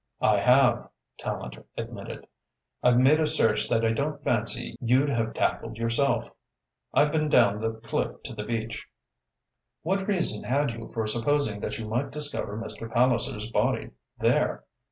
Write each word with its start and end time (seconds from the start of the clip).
"I 0.23 0.39
have," 0.39 0.89
Tallente 1.19 1.63
admitted. 1.77 2.25
"I've 2.81 2.97
made 2.97 3.19
a 3.19 3.27
search 3.27 3.69
that 3.69 3.85
I 3.85 3.91
don't 3.93 4.23
fancy 4.23 4.75
you'd 4.81 5.09
have 5.09 5.35
tackled 5.35 5.77
yourself. 5.77 6.27
I've 6.91 7.11
been 7.11 7.29
down 7.29 7.61
the 7.61 7.73
cliff 7.73 8.23
to 8.23 8.33
the 8.33 8.43
beach." 8.43 8.87
"What 9.83 10.07
reason 10.07 10.43
had 10.43 10.71
you 10.71 10.89
for 10.91 11.05
supposing 11.05 11.59
that 11.59 11.77
you 11.77 11.87
might 11.87 12.09
discover 12.09 12.57
Mr. 12.57 12.91
Palliser's 12.91 13.45
body 13.51 13.91
there?" 14.17 14.63